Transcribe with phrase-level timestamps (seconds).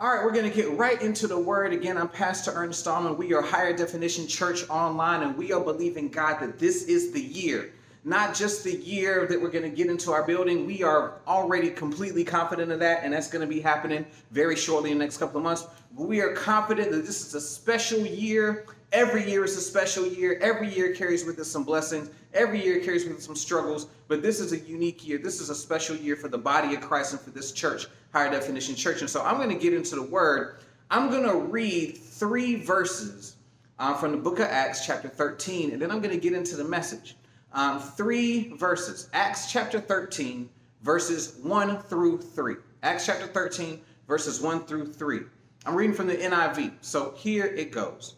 [0.00, 1.74] All right, we're going to get right into the word.
[1.74, 3.18] Again, I'm Pastor Ernest Stallman.
[3.18, 7.20] We are Higher Definition Church Online, and we are believing God that this is the
[7.20, 7.74] year.
[8.02, 10.66] Not just the year that we're going to get into our building.
[10.66, 14.90] We are already completely confident of that, and that's going to be happening very shortly
[14.90, 15.66] in the next couple of months.
[15.94, 18.66] We are confident that this is a special year.
[18.92, 20.38] Every year is a special year.
[20.40, 22.10] Every year carries with it some blessings.
[22.32, 23.86] Every year carries with it some struggles.
[24.08, 25.18] But this is a unique year.
[25.18, 28.30] This is a special year for the body of Christ and for this church higher
[28.30, 29.00] definition church.
[29.00, 30.56] And so I'm going to get into the word.
[30.90, 33.36] I'm going to read three verses
[33.78, 36.56] uh, from the book of Acts, chapter 13, and then I'm going to get into
[36.56, 37.16] the message.
[37.52, 40.48] Um, three verses Acts chapter 13,
[40.82, 42.54] verses 1 through 3.
[42.82, 45.20] Acts chapter 13, verses 1 through 3.
[45.66, 46.72] I'm reading from the NIV.
[46.80, 48.14] So here it goes.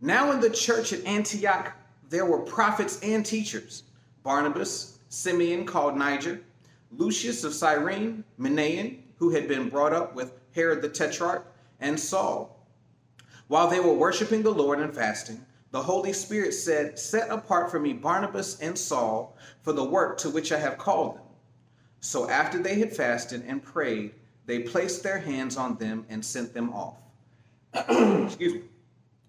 [0.00, 1.72] Now in the church at Antioch,
[2.08, 3.84] there were prophets and teachers
[4.22, 6.40] Barnabas, Simeon called Niger
[6.92, 11.46] Lucius of Cyrene, Manaen, who had been brought up with Herod the Tetrarch,
[11.80, 12.66] and Saul.
[13.46, 17.78] While they were worshiping the Lord and fasting, the Holy Spirit said, Set apart for
[17.78, 21.24] me Barnabas and Saul for the work to which I have called them.
[22.00, 24.12] So after they had fasted and prayed,
[24.46, 26.96] they placed their hands on them and sent them off.
[27.74, 28.62] Excuse me.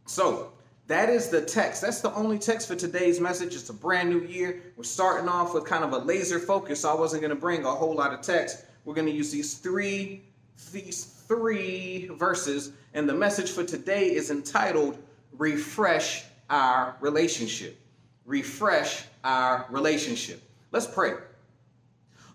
[0.07, 0.53] So
[0.87, 1.81] that is the text.
[1.81, 3.53] That's the only text for today's message.
[3.53, 4.61] It's a brand new year.
[4.75, 6.81] We're starting off with kind of a laser focus.
[6.81, 8.65] So I wasn't going to bring a whole lot of text.
[8.83, 10.23] We're going to use these three
[10.71, 14.97] these three verses and the message for today is entitled
[15.37, 17.79] refresh our relationship.
[18.25, 20.43] Refresh our relationship.
[20.71, 21.13] Let's pray.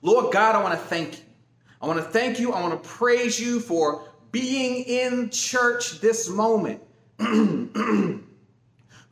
[0.03, 1.25] Lord God, I want to thank you.
[1.81, 2.53] I want to thank you.
[2.53, 6.83] I want to praise you for being in church this moment.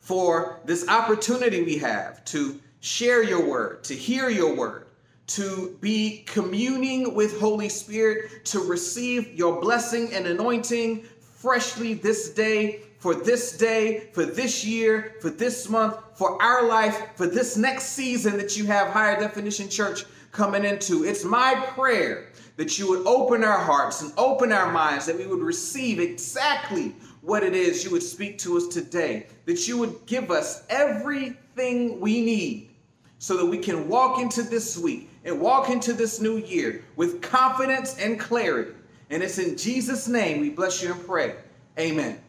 [0.05, 4.85] for this opportunity we have to share your word, to hear your word,
[5.25, 12.81] to be communing with Holy Spirit, to receive your blessing and anointing freshly this day,
[13.05, 17.89] for this day, for this year, for this month, for our life, for this next
[17.89, 21.05] season that you have Higher Definition Church coming into.
[21.05, 25.27] It's my prayer that you would open our hearts and open our minds, that we
[25.27, 30.03] would receive exactly what it is you would speak to us today, that you would
[30.07, 32.71] give us everything we need
[33.19, 37.21] so that we can walk into this week and walk into this new year with
[37.21, 38.73] confidence and clarity.
[39.11, 41.35] And it's in Jesus' name we bless you and pray.
[41.77, 42.19] Amen.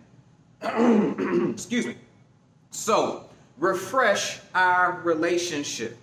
[1.53, 1.97] Excuse me.
[2.71, 3.29] So,
[3.59, 5.97] refresh our relationship.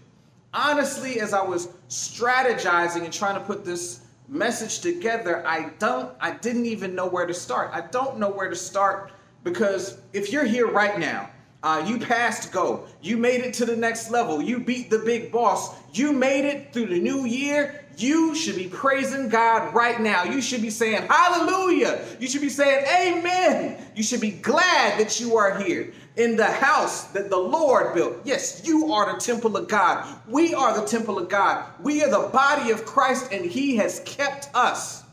[0.54, 6.32] Honestly, as I was strategizing and trying to put this message together, I don't, I
[6.32, 7.72] didn't even know where to start.
[7.74, 9.12] I don't know where to start
[9.44, 11.30] because if you're here right now,
[11.64, 15.32] uh, you passed go, you made it to the next level, you beat the big
[15.32, 20.24] boss, you made it through the new year, you should be praising God right now.
[20.24, 22.04] You should be saying hallelujah.
[22.20, 23.78] You should be saying amen.
[23.96, 28.18] You should be glad that you are here in the house that the Lord built.
[28.24, 30.08] Yes, you are the temple of God.
[30.28, 31.66] We are the temple of God.
[31.82, 35.04] We are the body of Christ, and He has kept us.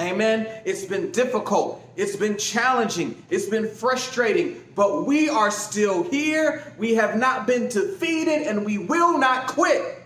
[0.00, 0.46] Amen.
[0.64, 1.84] It's been difficult.
[1.98, 3.20] It's been challenging.
[3.28, 6.72] It's been frustrating, but we are still here.
[6.78, 10.00] We have not been defeated, and we will not quit.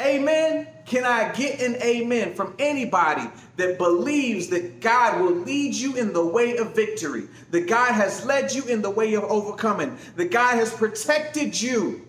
[0.00, 0.66] Amen.
[0.86, 3.28] Can I get an amen from anybody
[3.58, 7.28] that believes that God will lead you in the way of victory?
[7.50, 9.98] That God has led you in the way of overcoming?
[10.16, 12.06] That God has protected you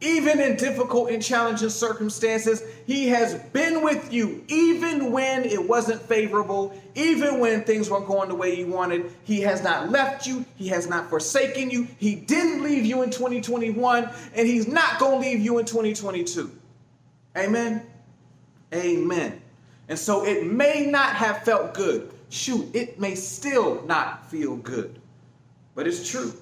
[0.00, 6.00] even in difficult and challenging circumstances, He has been with you, even when it wasn't
[6.00, 9.12] favorable, even when things weren't going the way you wanted.
[9.24, 11.86] He has not left you, He has not forsaken you.
[11.98, 16.50] He didn't leave you in 2021, and He's not going to leave you in 2022.
[17.36, 17.82] Amen.
[18.72, 19.40] Amen.
[19.88, 22.10] And so it may not have felt good.
[22.30, 25.00] Shoot, it may still not feel good.
[25.74, 26.32] But it's true.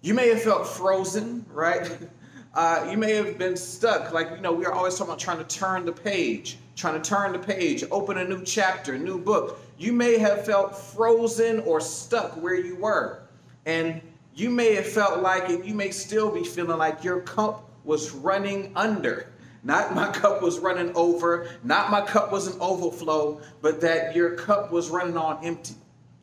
[0.00, 1.90] You may have felt frozen, right?
[2.54, 4.12] Uh, you may have been stuck.
[4.12, 7.08] Like, you know, we are always talking about trying to turn the page, trying to
[7.08, 9.60] turn the page, open a new chapter, new book.
[9.78, 13.22] You may have felt frozen or stuck where you were.
[13.66, 14.00] And
[14.34, 18.12] you may have felt like, and you may still be feeling like your cup was
[18.12, 19.28] running under.
[19.64, 24.34] Not my cup was running over, not my cup was an overflow, but that your
[24.36, 25.74] cup was running on empty.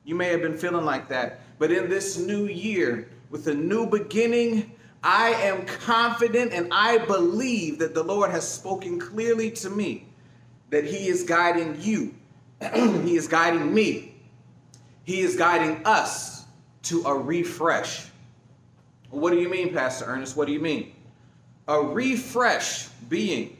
[0.05, 1.41] You may have been feeling like that.
[1.59, 4.71] But in this new year, with a new beginning,
[5.03, 10.07] I am confident and I believe that the Lord has spoken clearly to me
[10.69, 12.15] that He is guiding you,
[12.73, 14.15] He is guiding me,
[15.03, 16.45] He is guiding us
[16.83, 18.07] to a refresh.
[19.09, 20.35] What do you mean, Pastor Ernest?
[20.35, 20.93] What do you mean?
[21.67, 23.57] a refresh being.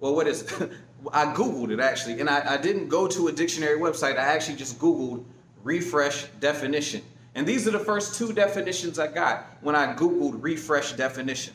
[0.00, 0.42] Well, what is
[1.12, 4.18] I Googled it actually, and I, I didn't go to a dictionary website.
[4.18, 5.24] I actually just Googled
[5.64, 7.02] refresh definition.
[7.34, 11.54] And these are the first two definitions I got when I Googled refresh definition.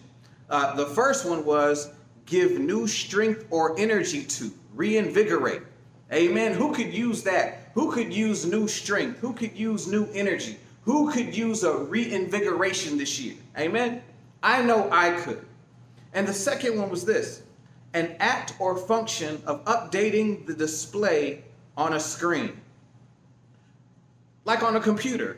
[0.50, 1.92] Uh, the first one was
[2.26, 5.64] give new strength or energy to, reinvigorate.
[6.14, 6.54] Amen.
[6.54, 7.72] Who could use that?
[7.74, 9.20] Who could use new strength?
[9.20, 10.58] Who could use new energy?
[10.84, 13.36] Who could use a reinvigoration this year?
[13.58, 14.02] Amen.
[14.42, 15.46] I know I could.
[16.14, 17.42] And the second one was this
[17.94, 21.44] an act or function of updating the display
[21.76, 22.60] on a screen,
[24.46, 25.38] like on a computer,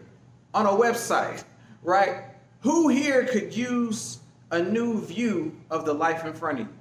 [0.54, 1.44] on a website,
[1.84, 2.24] right?
[2.62, 4.20] Who here could use
[4.52, 6.74] a new view of the life in front of you?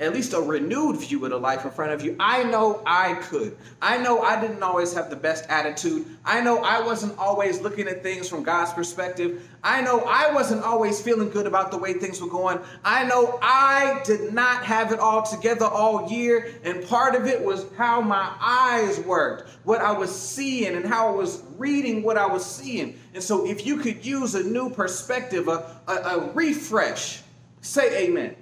[0.00, 2.14] At least a renewed view of the life in front of you.
[2.20, 3.56] I know I could.
[3.82, 6.06] I know I didn't always have the best attitude.
[6.24, 9.48] I know I wasn't always looking at things from God's perspective.
[9.64, 12.60] I know I wasn't always feeling good about the way things were going.
[12.84, 16.54] I know I did not have it all together all year.
[16.62, 21.08] And part of it was how my eyes worked, what I was seeing, and how
[21.08, 22.96] I was reading what I was seeing.
[23.14, 27.22] And so, if you could use a new perspective, a, a, a refresh,
[27.62, 28.36] say amen.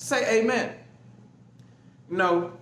[0.00, 0.72] Say amen.
[2.08, 2.52] No,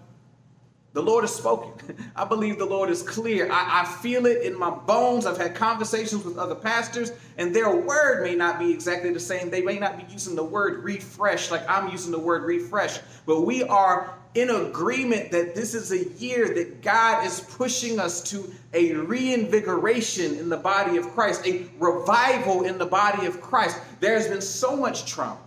[0.93, 1.97] the Lord has spoken.
[2.17, 3.51] I believe the Lord is clear.
[3.51, 5.25] I, I, feel it in my bones.
[5.25, 9.51] I've had conversations with other pastors, and their word may not be exactly the same.
[9.51, 13.43] They may not be using the word refresh like I'm using the word refresh, but
[13.43, 18.53] we are in agreement that this is a year that God is pushing us to
[18.75, 23.79] a reinvigoration in the body of Christ, a revival in the body of Christ.
[24.01, 25.39] There's been so much trauma,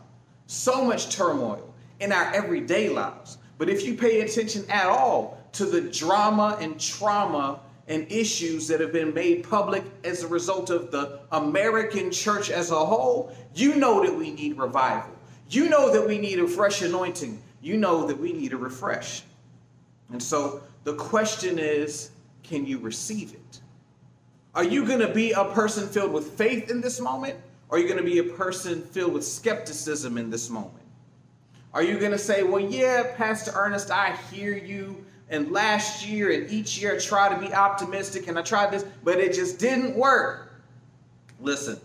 [0.48, 1.71] so much turmoil
[2.02, 3.38] in our everyday lives.
[3.58, 8.80] But if you pay attention at all to the drama and trauma and issues that
[8.80, 13.76] have been made public as a result of the American church as a whole, you
[13.76, 15.12] know that we need revival.
[15.50, 17.42] You know that we need a fresh anointing.
[17.62, 19.24] You know that we need a refresh.
[20.10, 22.12] And so the question is
[22.44, 23.62] can you receive it?
[24.56, 27.38] Are you going to be a person filled with faith in this moment?
[27.70, 30.81] Or are you going to be a person filled with skepticism in this moment?
[31.74, 35.06] Are you going to say, well, yeah, Pastor Ernest, I hear you.
[35.30, 38.86] And last year and each year I try to be optimistic and I tried this,
[39.04, 40.52] but it just didn't work.
[41.40, 41.80] Listen,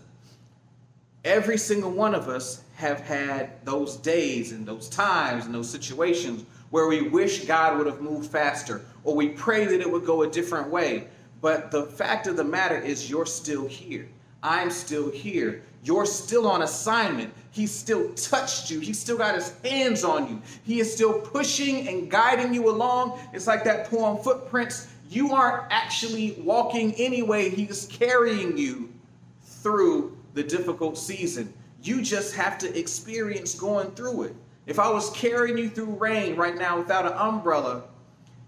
[1.23, 6.43] every single one of us have had those days and those times and those situations
[6.71, 10.23] where we wish God would have moved faster or we pray that it would go
[10.23, 11.07] a different way.
[11.39, 14.09] But the fact of the matter is, you're still here.
[14.43, 15.63] I'm still here.
[15.87, 17.33] You're still on assignment.
[17.51, 18.81] He still touched you.
[18.81, 20.41] He still got his hands on you.
[20.65, 23.17] He is still pushing and guiding you along.
[23.31, 24.89] It's like that poem, Footprints.
[25.09, 27.49] You aren't actually walking anyway.
[27.49, 28.93] He's carrying you
[29.41, 31.53] through the difficult season.
[31.81, 34.35] You just have to experience going through it.
[34.65, 37.83] If I was carrying you through rain right now without an umbrella,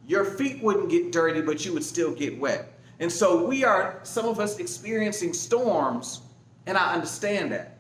[0.08, 2.74] your feet wouldn't get dirty, but you would still get wet.
[3.00, 6.24] And so we are, some of us, experiencing storms,
[6.70, 7.80] and I understand that.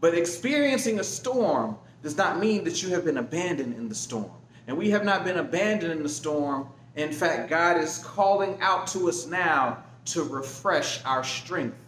[0.00, 4.30] But experiencing a storm does not mean that you have been abandoned in the storm.
[4.66, 6.68] And we have not been abandoned in the storm.
[6.94, 11.78] In fact, God is calling out to us now to refresh our strength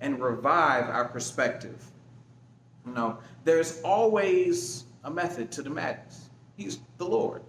[0.00, 1.80] and revive our perspective.
[2.84, 6.28] You know, there's always a method to the madness.
[6.56, 7.40] He's the Lord.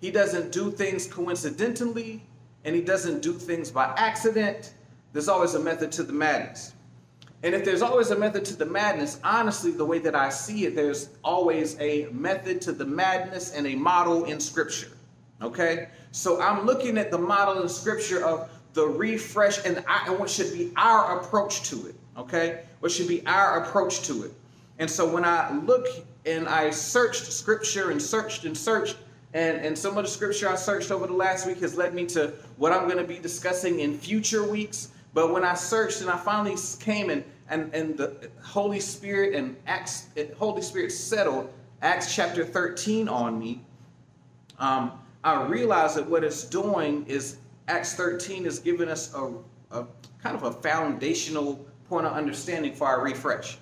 [0.00, 2.22] He doesn't do things coincidentally
[2.64, 4.74] and he doesn't do things by accident.
[5.12, 6.73] There's always a method to the madness.
[7.44, 10.64] And if there's always a method to the madness, honestly, the way that I see
[10.64, 14.92] it, there's always a method to the madness and a model in Scripture.
[15.42, 15.88] Okay?
[16.10, 20.30] So I'm looking at the model in Scripture of the refresh and, I, and what
[20.30, 21.94] should be our approach to it.
[22.16, 22.62] Okay?
[22.80, 24.32] What should be our approach to it.
[24.78, 25.86] And so when I look
[26.24, 28.96] and I searched Scripture and searched and searched,
[29.34, 32.06] and, and some of the scripture I searched over the last week has led me
[32.06, 34.92] to what I'm going to be discussing in future weeks.
[35.12, 39.56] But when I searched and I finally came and, and, and the Holy Spirit and
[39.66, 40.08] Acts,
[40.38, 43.60] Holy Spirit settled Acts chapter 13 on me,
[44.58, 49.32] um, I realized that what it's doing is Acts 13 is giving us a,
[49.70, 49.86] a
[50.22, 53.58] kind of a foundational point of understanding for our refresh.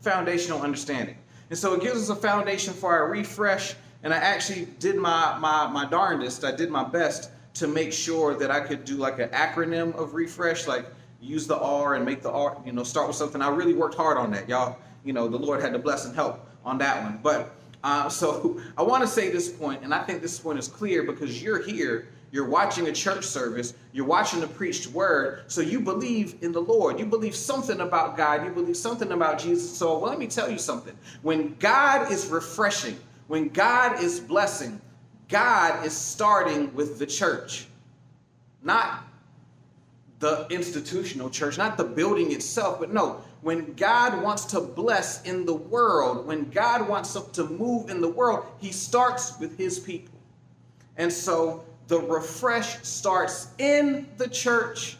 [0.00, 1.16] Foundational understanding.
[1.50, 5.36] And so it gives us a foundation for our refresh and I actually did my,
[5.38, 6.44] my, my darndest.
[6.44, 10.14] I did my best to make sure that I could do like an acronym of
[10.14, 10.86] refresh, like
[11.20, 13.42] use the R and make the R, you know, start with something.
[13.42, 14.78] I really worked hard on that, y'all.
[15.04, 17.20] You know, the Lord had to bless and help on that one.
[17.22, 20.68] But uh, so I want to say this point, and I think this point is
[20.68, 25.60] clear because you're here, you're watching a church service, you're watching the preached word, so
[25.60, 26.98] you believe in the Lord.
[26.98, 29.76] You believe something about God, you believe something about Jesus.
[29.76, 30.96] So well, let me tell you something.
[31.22, 34.80] When God is refreshing, when God is blessing,
[35.28, 37.66] God is starting with the church,
[38.62, 39.04] not
[40.20, 45.46] the institutional church, not the building itself, but no, when God wants to bless in
[45.46, 50.18] the world, when God wants to move in the world, he starts with his people.
[50.98, 54.98] And so the refresh starts in the church,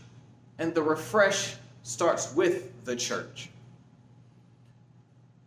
[0.59, 3.50] and the refresh starts with the church.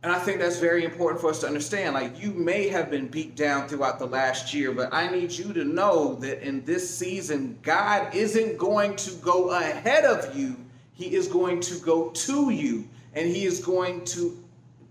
[0.04, 1.94] And I think that's very important for us to understand.
[1.94, 5.54] Like, you may have been beat down throughout the last year, but I need you
[5.54, 10.58] to know that in this season, God isn't going to go ahead of you,
[10.92, 14.38] He is going to go to you, and He is going to,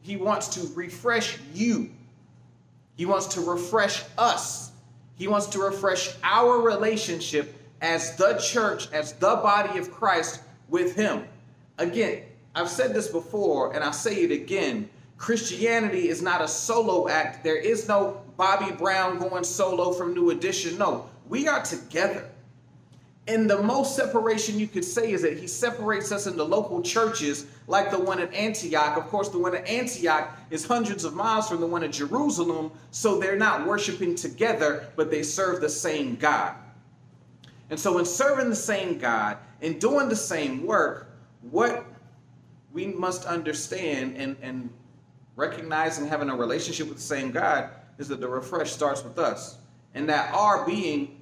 [0.00, 1.90] He wants to refresh you.
[2.97, 4.73] He wants to refresh us.
[5.16, 10.40] He wants to refresh our relationship as the church, as the body of Christ
[10.71, 11.25] with Him.
[11.76, 12.23] Again,
[12.54, 17.45] I've said this before, and I'll say it again Christianity is not a solo act.
[17.45, 20.78] There is no Bobby Brown going solo from New Edition.
[20.78, 22.28] No, we are together.
[23.28, 27.47] And the most separation you could say is that he separates us into local churches
[27.69, 28.97] like the one at Antioch.
[28.97, 32.73] Of course, the one at Antioch is hundreds of miles from the one at Jerusalem,
[32.90, 36.57] so they're not worshiping together, but they serve the same God.
[37.71, 41.09] And so, in serving the same God and doing the same work,
[41.42, 41.87] what
[42.73, 44.69] we must understand and, and
[45.37, 49.59] recognizing having a relationship with the same God is that the refresh starts with us.
[49.95, 51.21] And that our being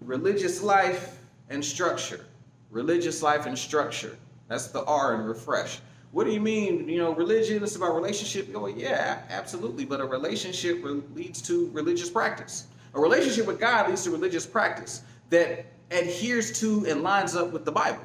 [0.00, 1.18] religious life
[1.50, 2.24] and structure.
[2.70, 4.16] Religious life and structure.
[4.48, 5.80] That's the R in refresh.
[6.12, 6.88] What do you mean?
[6.88, 8.48] You know, religion is about relationship.
[8.54, 9.84] Oh, yeah, absolutely.
[9.84, 10.82] But a relationship
[11.14, 12.66] leads to religious practice.
[12.94, 17.64] A relationship with God leads to religious practice that adheres to and lines up with
[17.64, 18.04] the Bible.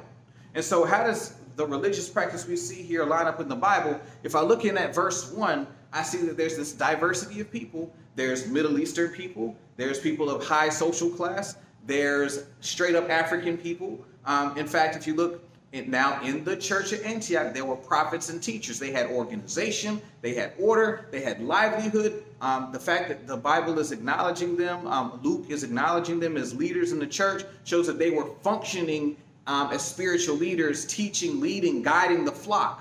[0.54, 4.00] And so, how does the religious practice we see here line up in the Bible,
[4.22, 7.92] if I look in at verse 1, I see that there's this diversity of people.
[8.16, 11.56] There's Middle Eastern people, there's people of high social class,
[11.86, 14.04] there's straight up African people.
[14.24, 15.42] Um, in fact, if you look
[15.72, 18.78] now in the church at Antioch, there were prophets and teachers.
[18.78, 22.24] They had organization, they had order, they had livelihood.
[22.40, 26.54] Um, the fact that the Bible is acknowledging them, um, Luke is acknowledging them as
[26.54, 31.82] leaders in the church, shows that they were functioning um, as spiritual leaders, teaching, leading,
[31.82, 32.80] guiding the flock.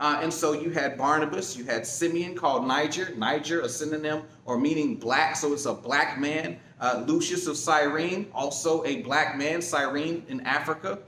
[0.00, 4.58] Uh, and so you had Barnabas, you had Simeon called Niger, Niger, a synonym or
[4.58, 6.58] meaning black, so it's a black man.
[6.80, 10.98] Uh, Lucius of Cyrene, also a black man, Cyrene in Africa.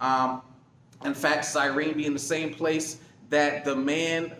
[0.00, 0.42] Um,
[1.04, 2.98] in fact, Cyrene being the same place
[3.30, 4.36] that the man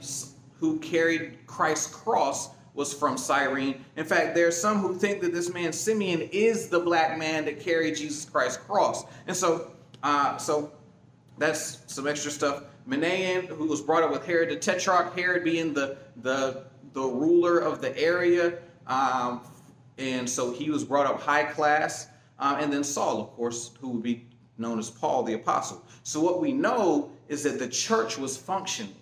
[0.61, 3.83] who carried Christ's cross was from Cyrene.
[3.97, 7.45] In fact, there are some who think that this man Simeon is the black man
[7.47, 9.05] that carried Jesus Christ's cross.
[9.26, 9.73] And so
[10.03, 10.73] uh, so
[11.39, 12.65] that's some extra stuff.
[12.89, 17.59] Manaen, who was brought up with Herod the Tetrarch, Herod being the the the ruler
[17.59, 19.41] of the area, um,
[19.99, 22.09] and so he was brought up high class.
[22.39, 24.27] Uh, and then Saul, of course, who would be
[24.59, 25.85] known as Paul the Apostle.
[26.03, 28.97] So what we know is that the church was functioning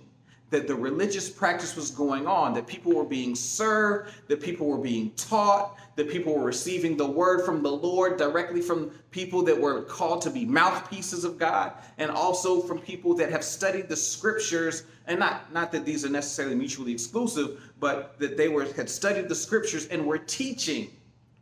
[0.50, 4.78] that the religious practice was going on, that people were being served, that people were
[4.78, 9.58] being taught, that people were receiving the word from the Lord directly from people that
[9.58, 13.96] were called to be mouthpieces of God, and also from people that have studied the
[13.96, 18.90] scriptures, and not, not that these are necessarily mutually exclusive, but that they were had
[18.90, 20.90] studied the scriptures and were teaching,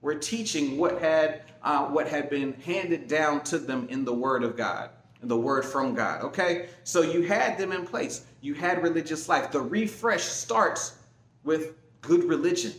[0.03, 4.45] were teaching what had uh, what had been handed down to them in the word
[4.45, 4.91] of God
[5.23, 6.23] the word from God.
[6.23, 6.69] Okay?
[6.85, 8.25] So you had them in place.
[8.41, 9.51] You had religious life.
[9.51, 10.97] The refresh starts
[11.45, 12.73] with good religion,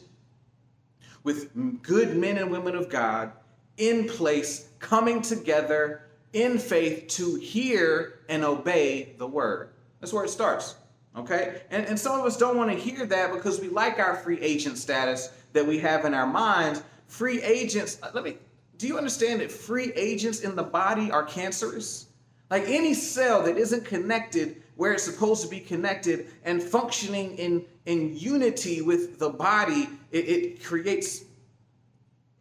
[1.23, 3.31] with good men and women of God
[3.77, 6.03] in place, coming together
[6.33, 9.69] in faith to hear and obey the word.
[9.99, 10.75] That's where it starts.
[11.15, 11.61] Okay?
[11.71, 14.39] And, and some of us don't want to hear that because we like our free
[14.39, 16.83] agent status that we have in our minds.
[17.07, 18.37] Free agents, uh, let me,
[18.77, 22.08] do you understand that free agents in the body are cancerous?
[22.49, 27.65] Like any cell that isn't connected where it's supposed to be connected and functioning in,
[27.85, 31.25] in unity with the body, it, it creates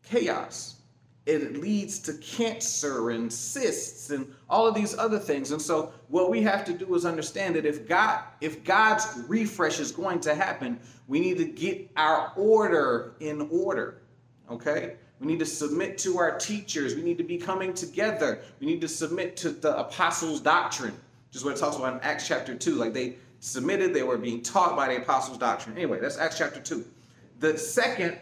[0.04, 0.76] chaos.
[1.26, 5.50] It leads to cancer and cysts and all of these other things.
[5.50, 9.78] And so what we have to do is understand that if God, if God's refresh
[9.78, 14.00] is going to happen, we need to get our order in order.
[14.50, 14.94] Okay?
[15.20, 16.94] We need to submit to our teachers.
[16.94, 18.40] We need to be coming together.
[18.60, 22.00] We need to submit to the apostles' doctrine, which is what it talks about in
[22.00, 22.74] Acts chapter 2.
[22.76, 25.76] Like they submitted, they were being taught by the apostles' doctrine.
[25.76, 26.84] Anyway, that's Acts chapter 2.
[27.40, 28.18] The second,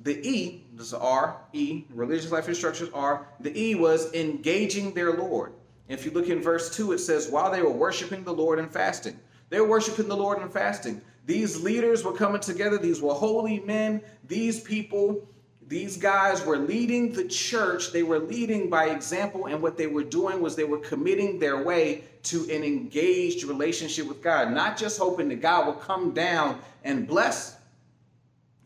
[0.00, 3.26] the E, this is R, E, religious life instructions R.
[3.40, 5.52] The E was engaging their Lord.
[5.88, 8.70] If you look in verse 2, it says, while they were worshiping the Lord and
[8.70, 9.18] fasting.
[9.50, 11.00] They were worshiping the Lord and fasting.
[11.24, 12.78] These leaders were coming together.
[12.78, 14.02] These were holy men.
[14.26, 15.26] These people
[15.68, 17.92] these guys were leading the church.
[17.92, 21.62] They were leading by example, and what they were doing was they were committing their
[21.62, 26.58] way to an engaged relationship with God, not just hoping that God will come down
[26.84, 27.56] and bless.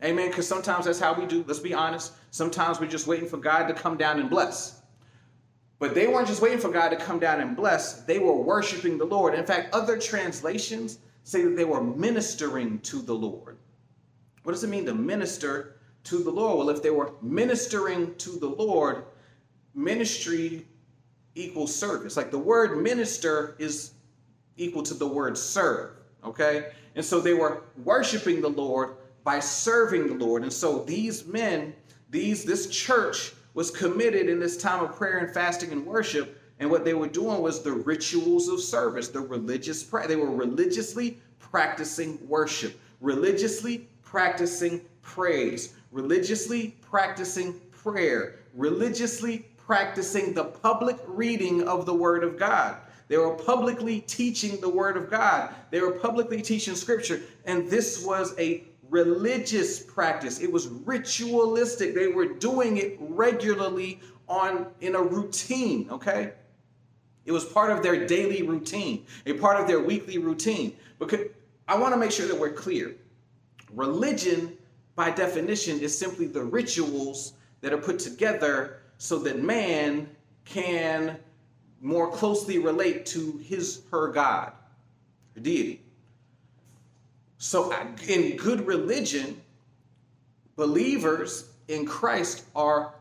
[0.01, 0.29] Amen.
[0.29, 1.43] Because sometimes that's how we do.
[1.45, 2.13] Let's be honest.
[2.31, 4.81] Sometimes we're just waiting for God to come down and bless.
[5.79, 8.97] But they weren't just waiting for God to come down and bless, they were worshiping
[8.97, 9.33] the Lord.
[9.33, 13.57] In fact, other translations say that they were ministering to the Lord.
[14.43, 16.57] What does it mean to minister to the Lord?
[16.57, 19.05] Well, if they were ministering to the Lord,
[19.73, 20.65] ministry
[21.35, 22.17] equals service.
[22.17, 23.91] Like the word minister is
[24.57, 25.91] equal to the word serve,
[26.23, 26.71] okay?
[26.95, 30.43] And so they were worshiping the Lord by serving the Lord.
[30.43, 31.73] And so these men,
[32.09, 36.39] these this church was committed in this time of prayer and fasting and worship.
[36.59, 40.07] And what they were doing was the rituals of service, the religious prayer.
[40.07, 50.97] They were religiously practicing worship, religiously practicing praise, religiously practicing prayer, religiously practicing the public
[51.07, 52.77] reading of the Word of God.
[53.07, 55.53] They were publicly teaching the Word of God.
[55.69, 57.21] They were publicly teaching Scripture.
[57.45, 60.39] And this was a religious practice.
[60.39, 61.93] It was ritualistic.
[61.93, 66.33] They were doing it regularly on in a routine, okay?
[67.25, 70.75] It was part of their daily routine, a part of their weekly routine.
[70.99, 71.27] Because
[71.67, 72.95] I want to make sure that we're clear.
[73.71, 74.57] Religion,
[74.95, 80.09] by definition, is simply the rituals that are put together so that man
[80.45, 81.17] can
[81.81, 84.53] more closely relate to his her God,
[85.35, 85.81] her deity.
[87.37, 87.73] So,
[88.07, 89.41] in good religion,
[90.55, 92.93] believers in Christ are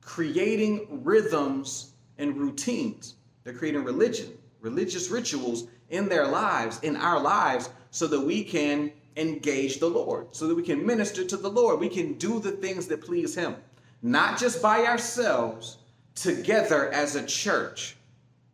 [0.00, 3.16] creating rhythms and routines.
[3.42, 8.92] They're creating religion, religious rituals in their lives, in our lives, so that we can
[9.16, 11.80] engage the Lord, so that we can minister to the Lord.
[11.80, 13.56] We can do the things that please Him,
[14.02, 15.78] not just by ourselves,
[16.14, 17.96] together as a church.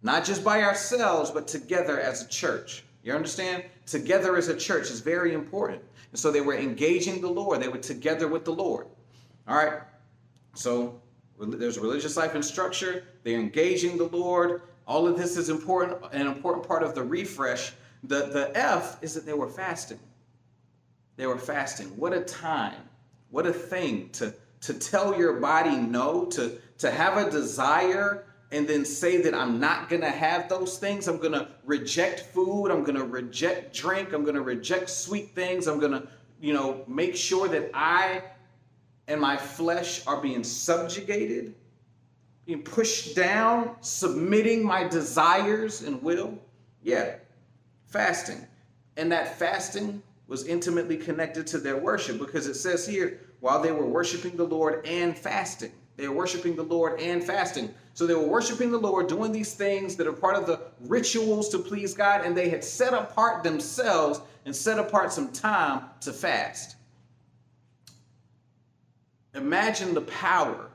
[0.02, 2.84] Not just by ourselves, but together as a church.
[3.02, 3.64] You understand?
[3.86, 5.82] Together as a church is very important.
[6.10, 7.60] And so they were engaging the Lord.
[7.60, 8.86] They were together with the Lord.
[9.46, 9.80] All right.
[10.54, 11.00] So
[11.38, 13.04] there's religious life and structure.
[13.24, 14.62] They're engaging the Lord.
[14.86, 17.72] All of this is important, an important part of the refresh.
[18.04, 20.00] The, the F is that they were fasting.
[21.20, 21.88] They were fasting.
[21.98, 22.80] What a time.
[23.28, 28.66] What a thing to, to tell your body no, to, to have a desire and
[28.66, 31.08] then say that I'm not going to have those things.
[31.08, 32.68] I'm going to reject food.
[32.70, 34.14] I'm going to reject drink.
[34.14, 35.66] I'm going to reject sweet things.
[35.68, 36.08] I'm going to,
[36.40, 38.22] you know, make sure that I
[39.06, 41.54] and my flesh are being subjugated,
[42.46, 46.38] being pushed down, submitting my desires and will.
[46.82, 47.16] Yeah,
[47.88, 48.46] fasting.
[48.96, 53.72] And that fasting was intimately connected to their worship because it says here, while they
[53.72, 55.72] were worshiping the Lord and fasting.
[55.96, 57.74] They were worshiping the Lord and fasting.
[57.94, 61.48] So they were worshiping the Lord, doing these things that are part of the rituals
[61.48, 66.12] to please God, and they had set apart themselves and set apart some time to
[66.12, 66.76] fast.
[69.34, 70.69] Imagine the power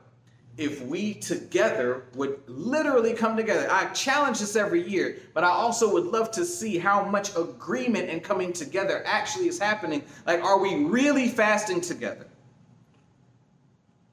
[0.58, 3.68] if we together would literally come together.
[3.70, 8.08] I challenge this every year, but I also would love to see how much agreement
[8.08, 10.02] and coming together actually is happening.
[10.26, 12.26] Like, are we really fasting together?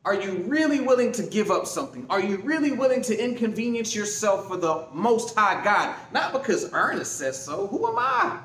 [0.06, 2.06] Are you really willing to give up something?
[2.10, 5.96] Are you really willing to inconvenience yourself for the Most High God?
[6.12, 7.68] Not because Ernest says so.
[7.68, 8.40] Who am I?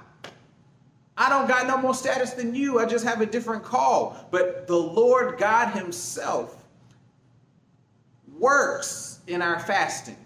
[1.17, 2.79] I don't got no more status than you.
[2.79, 4.29] I just have a different call.
[4.31, 6.58] But the Lord God Himself
[8.39, 10.17] works in our fasting,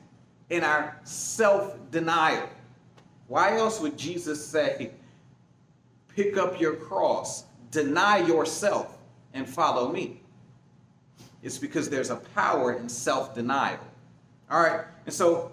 [0.50, 2.48] in our self denial.
[3.28, 4.90] Why else would Jesus say,
[6.08, 8.98] pick up your cross, deny yourself,
[9.34, 10.20] and follow me?
[11.42, 13.80] It's because there's a power in self denial.
[14.50, 15.52] All right, and so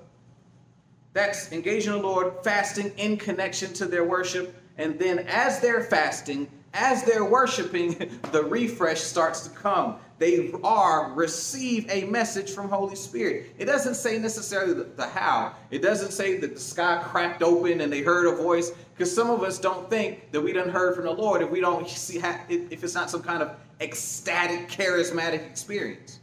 [1.14, 4.56] that's engaging the Lord, fasting in connection to their worship.
[4.78, 9.98] And then as they're fasting, as they're worshiping, the refresh starts to come.
[10.20, 13.54] They are receive a message from Holy Spirit.
[13.58, 15.56] It doesn't say necessarily the, the how.
[15.72, 18.72] It doesn't say that the sky cracked open and they heard a voice.
[18.94, 21.62] Because some of us don't think that we done heard from the Lord if we
[21.62, 26.20] don't see if it's not some kind of ecstatic, charismatic experience.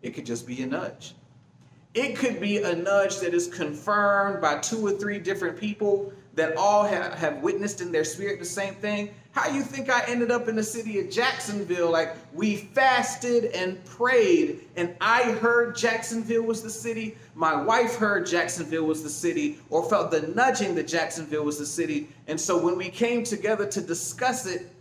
[0.00, 1.14] It could just be a nudge.
[1.92, 6.56] It could be a nudge that is confirmed by two or three different people that
[6.56, 9.14] all have, have witnessed in their spirit the same thing.
[9.32, 11.90] How you think I ended up in the city of Jacksonville?
[11.90, 17.16] Like we fasted and prayed, and I heard Jacksonville was the city.
[17.34, 21.66] My wife heard Jacksonville was the city, or felt the nudging that Jacksonville was the
[21.66, 22.08] city.
[22.26, 24.72] And so when we came together to discuss it,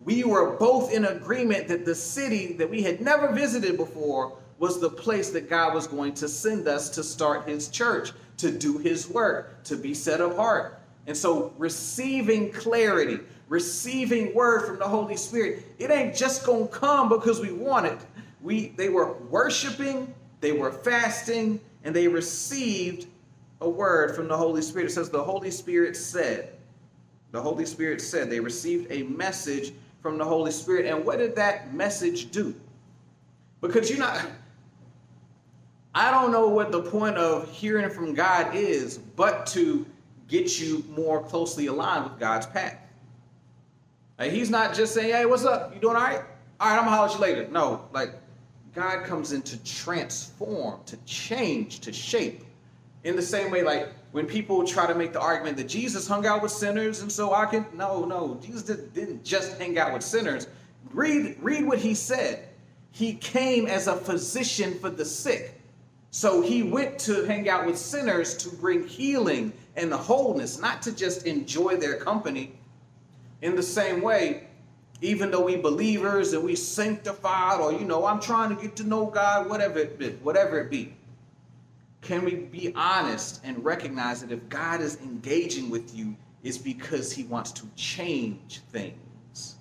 [0.00, 4.80] we were both in agreement that the city that we had never visited before was
[4.80, 8.78] the place that God was going to send us to start his church, to do
[8.78, 10.78] his work, to be set apart.
[11.06, 16.72] And so receiving clarity, receiving word from the Holy Spirit, it ain't just going to
[16.72, 17.98] come because we want it.
[18.40, 23.06] We they were worshiping, they were fasting, and they received
[23.60, 24.86] a word from the Holy Spirit.
[24.86, 26.54] It says the Holy Spirit said,
[27.32, 30.86] the Holy Spirit said they received a message from the Holy Spirit.
[30.86, 32.54] And what did that message do?
[33.60, 34.24] Because you're not,
[35.94, 39.86] I don't know what the point of hearing from God is, but to
[40.28, 42.78] get you more closely aligned with God's path.
[44.18, 45.74] Like, he's not just saying, hey, what's up?
[45.74, 46.22] You doing all right?
[46.60, 47.48] All right, I'm gonna holler at you later.
[47.50, 48.14] No, like
[48.74, 52.44] God comes in to transform, to change, to shape.
[53.02, 56.26] In the same way, like when people try to make the argument that Jesus hung
[56.26, 60.02] out with sinners and so I can, no, no, Jesus didn't just hang out with
[60.02, 60.46] sinners.
[60.92, 62.48] Read, read what he said.
[62.92, 65.60] He came as a physician for the sick.
[66.12, 70.82] So he went to hang out with sinners to bring healing and the wholeness, not
[70.82, 72.52] to just enjoy their company.
[73.42, 74.48] In the same way,
[75.00, 78.84] even though we believers and we sanctified, or you know, I'm trying to get to
[78.84, 80.94] know God, whatever it be, whatever it be.
[82.00, 87.12] Can we be honest and recognize that if God is engaging with you, it's because
[87.12, 89.56] He wants to change things,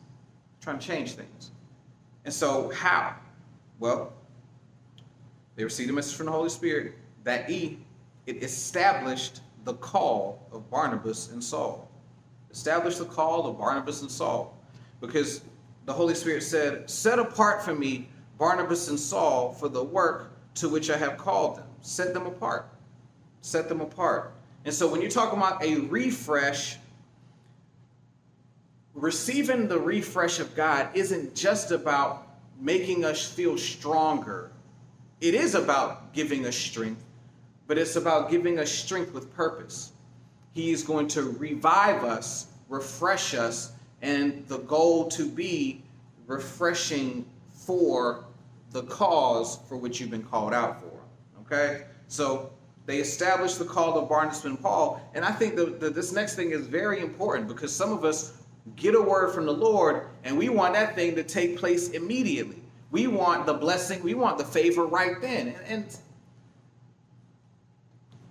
[0.61, 1.51] trying to change things.
[2.25, 3.15] And so, how?
[3.79, 4.13] Well,
[5.55, 6.93] they received a message from the Holy Spirit.
[7.23, 7.79] That E,
[8.25, 11.89] it established the call of Barnabas and Saul.
[12.51, 14.57] Establish the call of Barnabas and Saul
[15.01, 15.41] because
[15.85, 20.69] the Holy Spirit said, Set apart for me Barnabas and Saul for the work to
[20.69, 21.67] which I have called them.
[21.81, 22.67] Set them apart.
[23.41, 24.33] Set them apart.
[24.65, 26.77] And so when you talk about a refresh,
[28.93, 32.27] receiving the refresh of God isn't just about
[32.59, 34.51] making us feel stronger.
[35.19, 37.03] It is about giving us strength,
[37.67, 39.93] but it's about giving us strength with purpose.
[40.53, 43.71] He is going to revive us, refresh us,
[44.01, 45.81] and the goal to be
[46.27, 48.25] refreshing for
[48.71, 50.91] the cause for which you've been called out for.
[51.41, 51.85] Okay?
[52.07, 52.51] So
[52.85, 55.01] they established the call of Barnabas and Paul.
[55.13, 58.33] And I think that this next thing is very important because some of us
[58.75, 62.61] get a word from the Lord and we want that thing to take place immediately.
[62.91, 65.47] We want the blessing, we want the favor right then.
[65.47, 65.97] And, and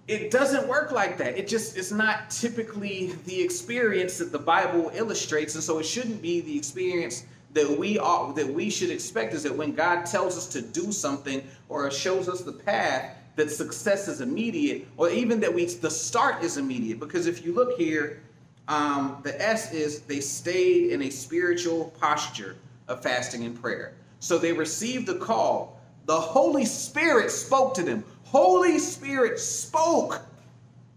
[0.08, 1.38] it doesn't work like that.
[1.38, 6.20] It just it's not typically the experience that the Bible illustrates, and so it shouldn't
[6.20, 9.32] be the experience that we are that we should expect.
[9.34, 13.50] Is that when God tells us to do something or shows us the path, that
[13.50, 16.98] success is immediate, or even that we the start is immediate.
[16.98, 18.22] Because if you look here,
[18.68, 22.56] um, the S is they stayed in a spiritual posture
[22.88, 23.94] of fasting and prayer.
[24.18, 25.80] So they received the call.
[26.06, 28.04] The Holy Spirit spoke to them.
[28.32, 30.22] Holy Spirit spoke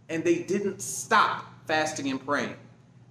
[0.07, 2.55] and they didn't stop fasting and praying.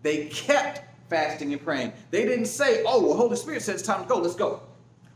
[0.02, 1.92] They kept fasting and praying.
[2.10, 4.62] They didn't say, oh, well, Holy Spirit said it's time to go, let's go.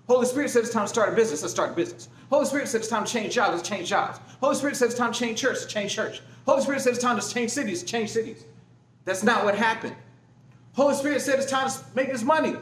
[0.08, 2.10] Holy Spirit said it's time to start a business, let's start a business.
[2.28, 4.20] Holy Spirit said it's time to change jobs, let's change jobs.
[4.42, 6.20] Holy Spirit said it's time to change church, change church.
[6.44, 8.44] Holy Spirit said it's time to change cities, change cities.
[9.06, 9.96] That's not what happened.
[10.74, 12.56] Holy Spirit said it's time to make this money.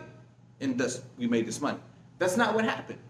[0.60, 1.78] And thus we made this money.
[2.20, 3.00] That's not what happened.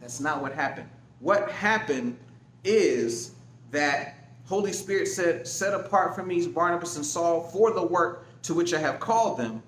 [0.00, 0.88] That's not what happened.
[1.18, 2.16] What happened
[2.64, 3.32] is
[3.70, 8.54] that Holy Spirit said, Set apart for me Barnabas and Saul for the work to
[8.54, 9.62] which I have called them.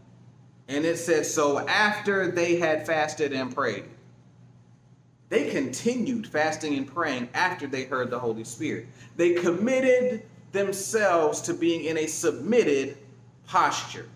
[0.68, 3.84] And it said, So after they had fasted and prayed,
[5.28, 8.86] they continued fasting and praying after they heard the Holy Spirit.
[9.16, 12.98] They committed themselves to being in a submitted
[13.46, 14.06] posture.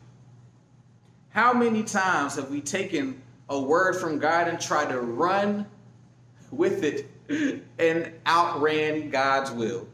[1.30, 5.66] How many times have we taken a word from God and tried to run
[6.50, 9.86] with it and outran God's will,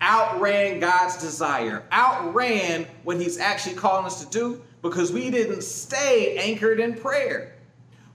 [0.00, 6.36] outran God's desire, outran what He's actually calling us to do because we didn't stay
[6.38, 7.54] anchored in prayer.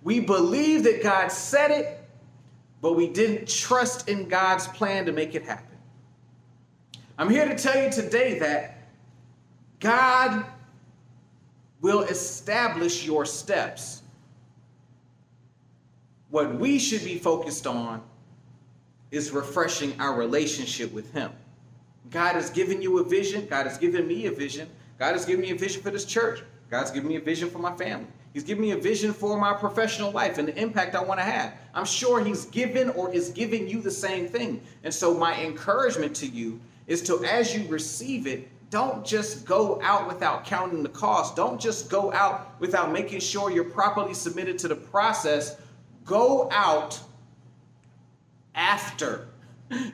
[0.03, 1.99] We believed that God said it,
[2.81, 5.77] but we didn't trust in God's plan to make it happen.
[7.17, 8.77] I'm here to tell you today that
[9.79, 10.45] God
[11.81, 14.01] will establish your steps.
[16.29, 18.01] What we should be focused on
[19.11, 21.31] is refreshing our relationship with Him.
[22.09, 23.45] God has given you a vision.
[23.47, 24.69] God has given me a vision.
[24.97, 26.43] God has given me a vision for this church.
[26.69, 28.07] God's given me a vision for my family.
[28.33, 31.25] He's given me a vision for my professional life and the impact I want to
[31.25, 31.53] have.
[31.73, 34.61] I'm sure He's given or is giving you the same thing.
[34.83, 39.81] And so, my encouragement to you is to, as you receive it, don't just go
[39.83, 41.35] out without counting the cost.
[41.35, 45.57] Don't just go out without making sure you're properly submitted to the process.
[46.05, 46.97] Go out
[48.55, 49.27] after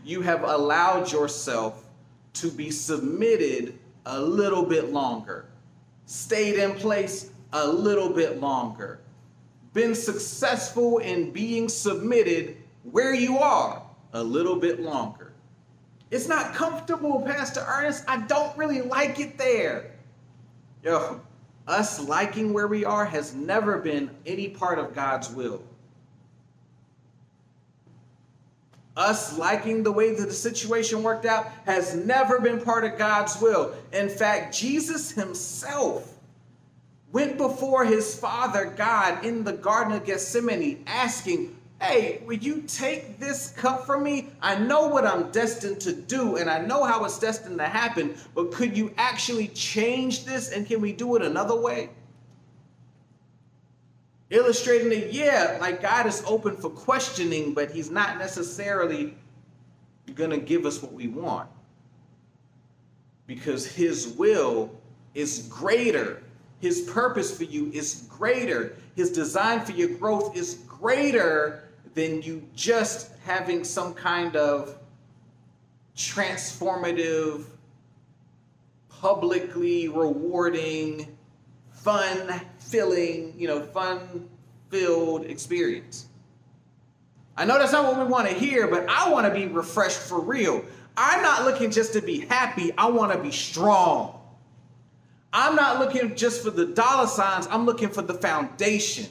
[0.04, 1.86] you have allowed yourself
[2.34, 5.46] to be submitted a little bit longer,
[6.06, 9.00] stayed in place a little bit longer,
[9.74, 12.58] been successful in being submitted
[12.92, 15.34] where you are a little bit longer.
[16.10, 18.06] It's not comfortable, Pastor Ernest.
[18.08, 19.92] I don't really like it there.
[20.84, 21.20] Yo,
[21.68, 25.62] us liking where we are has never been any part of God's will.
[28.98, 33.40] Us liking the way that the situation worked out has never been part of God's
[33.40, 33.76] will.
[33.94, 36.16] In fact, Jesus himself
[37.12, 43.20] went before his Father God in the Garden of Gethsemane asking, Hey, will you take
[43.20, 44.30] this cup from me?
[44.42, 48.16] I know what I'm destined to do and I know how it's destined to happen,
[48.34, 51.92] but could you actually change this and can we do it another way?
[54.30, 59.16] Illustrating that, yeah, like God is open for questioning, but He's not necessarily
[60.16, 61.50] to give us what we want
[63.26, 64.70] because His will
[65.14, 66.24] is greater.
[66.60, 68.76] His purpose for you is greater.
[68.96, 74.78] His design for your growth is greater than you just having some kind of
[75.96, 77.46] transformative,
[78.90, 81.17] publicly rewarding,
[81.88, 84.28] fun filling, you know, fun
[84.70, 86.08] filled experience.
[87.38, 90.00] I know that's not what we want to hear, but I want to be refreshed
[90.00, 90.66] for real.
[90.98, 94.20] I'm not looking just to be happy, I want to be strong.
[95.32, 99.06] I'm not looking just for the dollar signs, I'm looking for the foundation.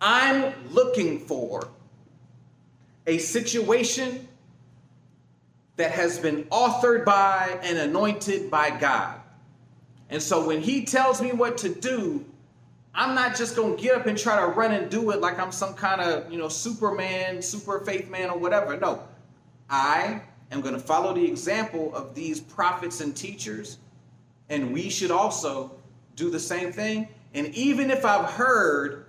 [0.00, 1.66] I'm looking for
[3.08, 4.28] a situation
[5.74, 9.20] that has been authored by and anointed by God.
[10.10, 12.24] And so when He tells me what to do,
[12.96, 15.38] I'm not just going to get up and try to run and do it like
[15.38, 18.74] I'm some kind of, you know, Superman, super faith man, or whatever.
[18.78, 19.02] No,
[19.68, 23.78] I am going to follow the example of these prophets and teachers,
[24.48, 25.72] and we should also
[26.14, 27.08] do the same thing.
[27.34, 29.04] And even if I've heard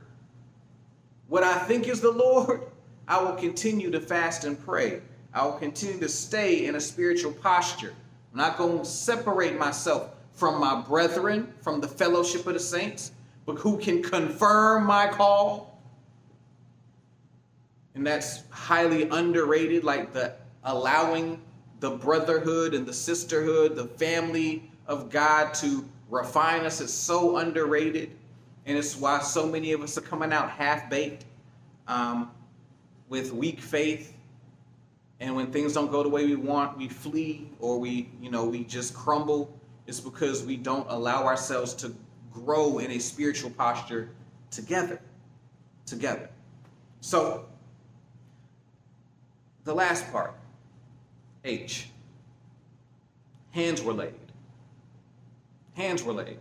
[1.30, 2.64] what I think is the Lord,
[3.08, 5.02] I will continue to fast and pray.
[5.34, 7.94] I will continue to stay in a spiritual posture.
[8.34, 13.12] I'm not going to separate myself from my brethren, from the fellowship of the saints,
[13.46, 15.82] but who can confirm my call.
[17.96, 21.42] And that's highly underrated, like the allowing
[21.80, 28.12] the brotherhood and the sisterhood, the family of God to refine us is so underrated.
[28.68, 31.26] And it's why so many of us are coming out half baked.
[31.88, 32.32] Um,
[33.10, 34.14] with weak faith
[35.20, 38.46] and when things don't go the way we want we flee or we you know
[38.46, 39.57] we just crumble
[39.88, 41.96] it's because we don't allow ourselves to
[42.32, 44.10] grow in a spiritual posture
[44.52, 45.02] together
[45.86, 46.30] together.
[47.02, 47.46] So
[49.64, 50.34] the last part
[51.44, 51.90] h.
[53.52, 54.14] Hands were laid.
[55.74, 56.38] Hands were laid.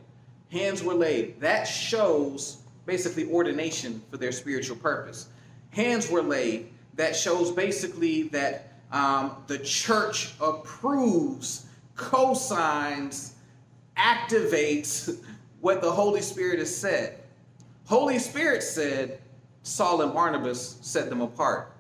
[0.51, 1.41] Hands were laid.
[1.41, 5.29] That shows basically ordination for their spiritual purpose.
[5.71, 6.69] Hands were laid.
[6.95, 13.36] That shows basically that um, the church approves, co-signs,
[13.97, 15.19] activates
[15.61, 17.21] what the Holy Spirit has said.
[17.87, 19.21] Holy Spirit said
[19.63, 21.73] Saul and Barnabas set them apart.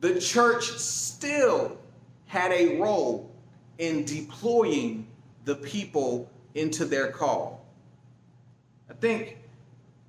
[0.00, 1.78] The church still
[2.26, 3.30] had a role
[3.78, 5.06] in deploying
[5.44, 7.64] the people into their call.
[8.88, 9.38] I think,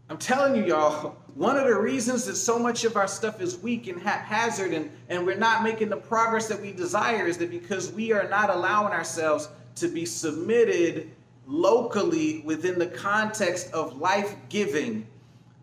[0.09, 3.57] I'm telling you, y'all, one of the reasons that so much of our stuff is
[3.57, 7.49] weak and haphazard and, and we're not making the progress that we desire is that
[7.49, 11.11] because we are not allowing ourselves to be submitted
[11.47, 15.05] locally within the context of life giving,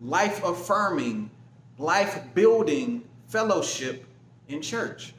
[0.01, 1.29] life affirming,
[1.77, 4.05] life building fellowship
[4.47, 5.13] in church.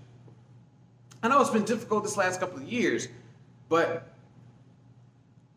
[1.22, 3.08] I know it's been difficult this last couple of years,
[3.68, 4.14] but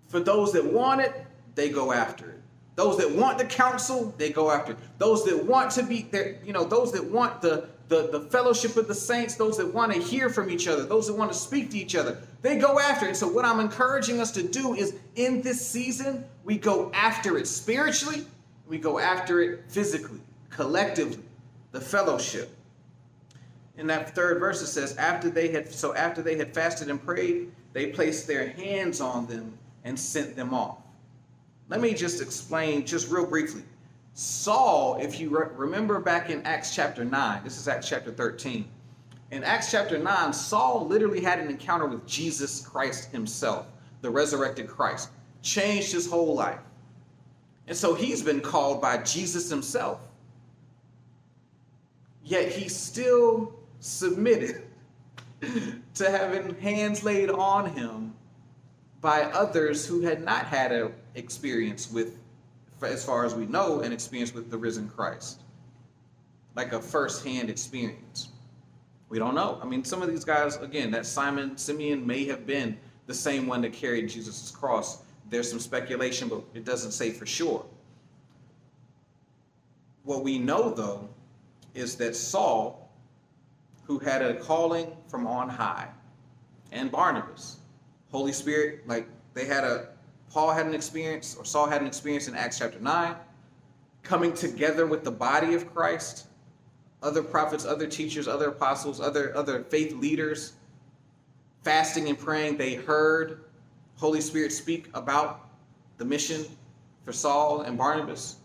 [0.08, 2.40] for those that want it, they go after it.
[2.76, 4.74] Those that want the counsel, they go after.
[4.74, 4.80] It.
[4.98, 8.78] Those that want to be there, you know, those that want the, the, the fellowship
[8.78, 11.38] of the saints, those that want to hear from each other, those that want to
[11.38, 13.16] speak to each other, they go after it.
[13.16, 17.48] So, what I'm encouraging us to do is in this season, we go after it
[17.48, 18.26] spiritually,
[18.68, 20.20] we go after it physically,
[20.50, 21.20] collectively,
[21.72, 22.50] the fellowship.
[23.78, 27.04] In that third verse, it says, after they had so after they had fasted and
[27.04, 30.78] prayed, they placed their hands on them and sent them off.
[31.70, 33.64] Let me just explain just real briefly.
[34.14, 38.66] Saul, if you re- remember back in Acts chapter 9, this is Acts chapter 13.
[39.32, 43.66] In Acts chapter 9, Saul literally had an encounter with Jesus Christ himself.
[44.02, 45.10] the resurrected Christ,
[45.42, 46.60] changed his whole life.
[47.68, 50.02] And so he's been called by Jesus himself.
[52.22, 54.64] Yet he still submitted
[55.96, 58.14] to having hands laid on him
[59.00, 62.20] by others who had not had an experience with,
[62.92, 65.42] as far as we know, an experience with the risen Christ.
[66.56, 68.30] Like a first-hand experience.
[69.10, 69.60] We don't know.
[69.62, 73.48] I mean, some of these guys, again, that Simon Simeon may have been the same
[73.48, 75.04] one that carried Jesus' cross.
[75.30, 77.66] There's some speculation, but it doesn't say for sure.
[80.04, 81.08] What we know, though,
[81.74, 82.92] is that Saul,
[83.84, 85.90] who had a calling from on high,
[86.72, 87.58] and Barnabas,
[88.12, 89.90] Holy Spirit, like they had a,
[90.34, 93.16] Paul had an experience, or Saul had an experience in Acts chapter 9,
[94.02, 96.26] coming together with the body of Christ,
[97.04, 100.54] other prophets, other teachers, other apostles, other, other faith leaders,
[101.64, 102.58] fasting and praying.
[102.58, 103.44] They heard
[103.98, 105.50] Holy Spirit speak about
[105.98, 106.46] the mission
[107.04, 108.38] for Saul and Barnabas.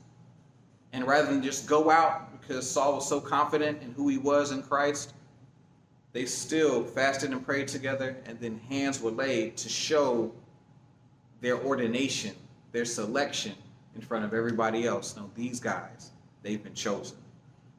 [0.92, 4.50] And rather than just go out because Saul was so confident in who he was
[4.50, 5.14] in Christ,
[6.12, 10.32] they still fasted and prayed together, and then hands were laid to show
[11.40, 12.34] their ordination,
[12.72, 13.52] their selection
[13.94, 15.16] in front of everybody else.
[15.16, 16.10] No, these guys,
[16.42, 17.16] they've been chosen.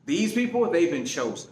[0.05, 1.51] These people, they've been chosen.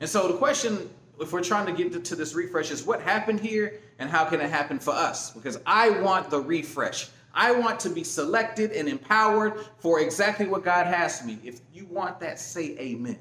[0.00, 3.40] And so the question, if we're trying to get to this refresh, is what happened
[3.40, 5.30] here and how can it happen for us?
[5.30, 7.08] Because I want the refresh.
[7.32, 11.38] I want to be selected and empowered for exactly what God has for me.
[11.44, 13.18] If you want that, say amen.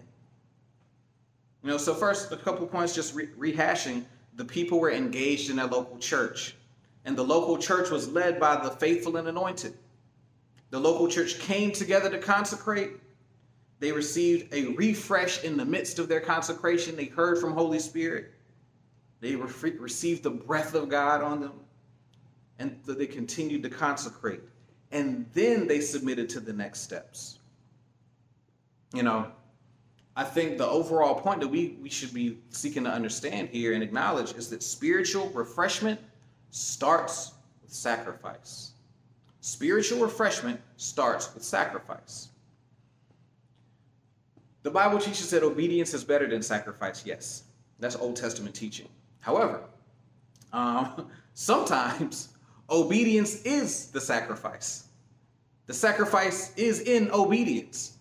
[1.63, 4.05] You know, so first, a couple points just re- rehashing.
[4.35, 6.55] The people were engaged in a local church,
[7.05, 9.73] and the local church was led by the faithful and anointed.
[10.71, 12.91] The local church came together to consecrate.
[13.79, 16.95] They received a refresh in the midst of their consecration.
[16.95, 18.33] They heard from Holy Spirit.
[19.21, 21.53] They re- received the breath of God on them
[22.59, 24.41] and so they continued to consecrate.
[24.91, 27.39] And then they submitted to the next steps.
[28.93, 29.31] You know,
[30.15, 33.83] I think the overall point that we, we should be seeking to understand here and
[33.83, 35.99] acknowledge is that spiritual refreshment
[36.51, 38.71] starts with sacrifice.
[39.41, 42.29] Spiritual refreshment starts with sacrifice.
[44.63, 47.43] The Bible teaches that obedience is better than sacrifice, yes.
[47.79, 48.87] That's Old Testament teaching.
[49.19, 49.61] However,
[50.51, 52.29] um, sometimes
[52.69, 54.85] Obedience is the sacrifice.
[55.67, 57.97] The sacrifice is in obedience.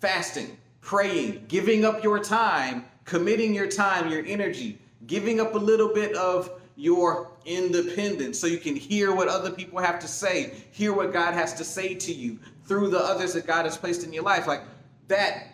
[0.00, 5.92] Fasting, praying, giving up your time, committing your time, your energy, giving up a little
[5.92, 10.92] bit of your independence so you can hear what other people have to say, hear
[10.92, 14.12] what God has to say to you through the others that God has placed in
[14.12, 14.46] your life.
[14.46, 14.62] Like
[15.08, 15.48] that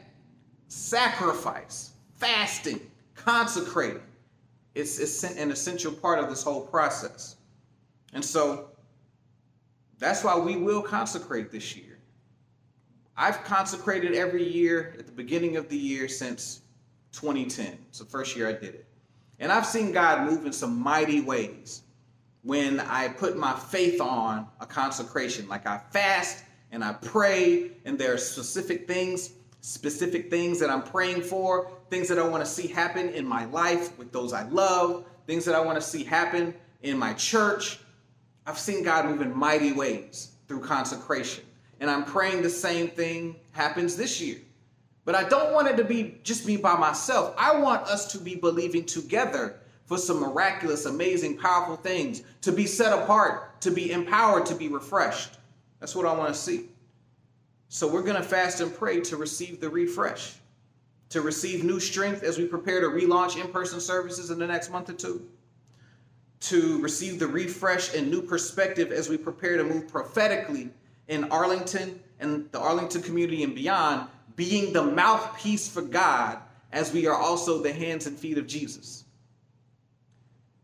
[0.68, 2.80] sacrifice, fasting,
[3.14, 4.02] consecrating,
[4.74, 7.36] it's an essential part of this whole process.
[8.12, 8.70] And so
[9.98, 11.98] that's why we will consecrate this year.
[13.16, 16.62] I've consecrated every year at the beginning of the year since
[17.12, 17.76] 2010.
[17.88, 18.86] It's the first year I did it.
[19.40, 21.82] And I've seen God move in some mighty ways
[22.42, 25.48] when I put my faith on a consecration.
[25.48, 30.82] Like I fast and I pray, and there are specific things, specific things that I'm
[30.82, 34.44] praying for, things that I want to see happen in my life with those I
[34.48, 37.80] love, things that I want to see happen in my church,
[38.46, 41.44] I've seen God move in mighty ways through consecration.
[41.80, 44.38] And I'm praying the same thing happens this year.
[45.10, 47.34] But I don't want it to be just me by myself.
[47.36, 52.64] I want us to be believing together for some miraculous, amazing, powerful things, to be
[52.64, 55.30] set apart, to be empowered, to be refreshed.
[55.80, 56.68] That's what I want to see.
[57.70, 60.36] So we're going to fast and pray to receive the refresh,
[61.08, 64.70] to receive new strength as we prepare to relaunch in person services in the next
[64.70, 65.26] month or two
[66.38, 70.70] to receive the refresh and new perspective as we prepare to move prophetically
[71.08, 76.38] in Arlington and the Arlington community and beyond, being the mouthpiece for God
[76.72, 79.04] as we are also the hands and feet of Jesus.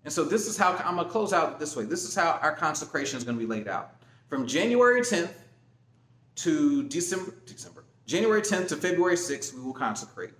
[0.04, 1.84] And so this is how I'm going to close out this way.
[1.84, 3.96] This is how our consecration is going to be laid out.
[4.28, 5.32] From January 10th
[6.36, 10.30] to December, December, January 10th to February 6th, we will consecrate.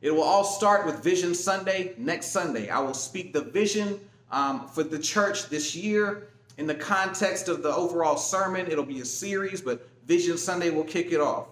[0.00, 2.70] It will all start with Vision Sunday next Sunday.
[2.70, 4.00] I will speak the vision
[4.30, 6.28] um, for the church this year.
[6.58, 10.84] In the context of the overall sermon, it'll be a series, but Vision Sunday will
[10.84, 11.48] kick it off.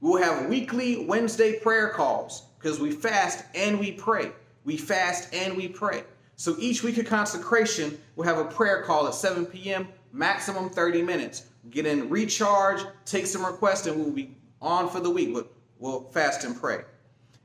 [0.00, 4.32] We'll have weekly Wednesday prayer calls because we fast and we pray.
[4.64, 6.04] We fast and we pray.
[6.36, 11.02] So each week of consecration, we'll have a prayer call at 7 p.m., maximum 30
[11.02, 11.46] minutes.
[11.70, 15.32] Get in, recharge, take some requests, and we'll be on for the week.
[15.32, 16.82] We'll, we'll fast and pray.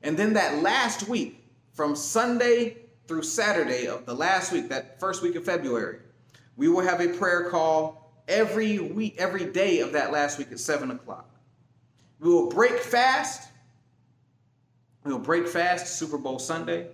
[0.02, 2.78] And then that last week, from Sunday
[3.08, 6.00] through Saturday of the last week, that first week of February,
[6.58, 10.60] we will have a prayer call every week, every day of that last week at
[10.60, 11.29] 7 o'clock.
[12.20, 13.50] We will break fast.
[15.04, 16.88] We will break fast Super Bowl Sunday.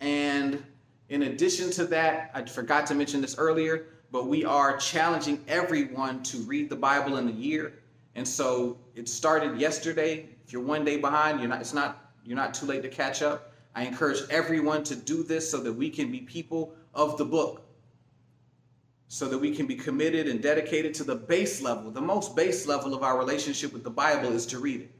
[0.00, 0.62] And
[1.08, 6.22] in addition to that, I forgot to mention this earlier, but we are challenging everyone
[6.24, 7.74] to read the Bible in a year.
[8.16, 10.28] And so it started yesterday.
[10.44, 13.22] If you're one day behind, you're not, it's not, you're not too late to catch
[13.22, 13.52] up.
[13.74, 17.62] I encourage everyone to do this so that we can be people of the book,
[19.12, 21.90] so that we can be committed and dedicated to the base level.
[21.90, 24.90] The most base level of our relationship with the Bible is to read it.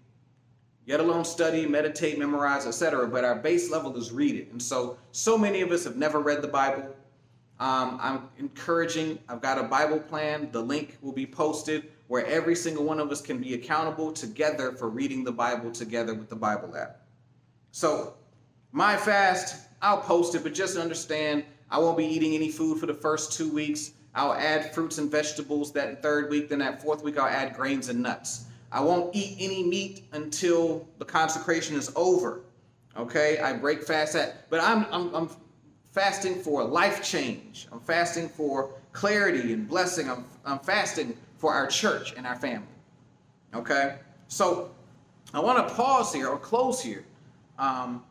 [0.84, 3.06] Yet alone study, meditate, memorize, etc.
[3.06, 4.50] But our base level is read it.
[4.52, 6.94] And so, so many of us have never read the Bible.
[7.58, 10.50] Um, I'm encouraging, I've got a Bible plan.
[10.52, 14.72] The link will be posted where every single one of us can be accountable together
[14.72, 17.00] for reading the Bible together with the Bible app.
[17.70, 18.12] So,
[18.72, 22.84] my fast, I'll post it, but just understand I won't be eating any food for
[22.84, 23.92] the first two weeks.
[24.14, 26.48] I'll add fruits and vegetables that third week.
[26.48, 28.44] Then that fourth week, I'll add grains and nuts.
[28.70, 32.40] I won't eat any meat until the consecration is over.
[32.96, 35.30] Okay, I break fast at, but I'm, I'm, I'm
[35.92, 37.66] fasting for life change.
[37.72, 40.10] I'm fasting for clarity and blessing.
[40.10, 42.66] I'm, I'm fasting for our church and our family.
[43.54, 43.96] Okay,
[44.28, 44.70] so
[45.32, 47.04] I want to pause here or close here.
[47.58, 48.02] Um,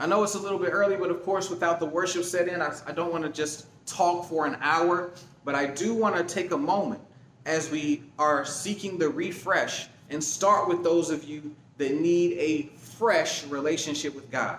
[0.00, 2.60] I know it's a little bit early, but of course, without the worship set in,
[2.60, 5.12] I, I don't want to just talk for an hour,
[5.44, 7.00] but I do want to take a moment
[7.46, 12.76] as we are seeking the refresh and start with those of you that need a
[12.76, 14.58] fresh relationship with God,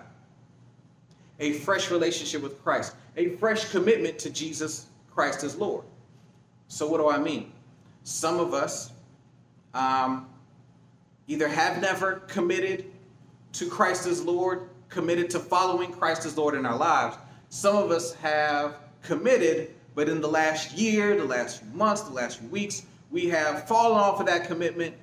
[1.40, 5.84] a fresh relationship with Christ, a fresh commitment to Jesus Christ as Lord.
[6.68, 7.52] So, what do I mean?
[8.02, 8.92] Some of us
[9.74, 10.28] um,
[11.26, 12.86] either have never committed
[13.52, 17.16] to Christ as Lord, committed to following Christ as Lord in our lives.
[17.48, 22.12] Some of us have committed, but in the last year, the last few months, the
[22.12, 24.94] last few weeks, we have fallen off of that commitment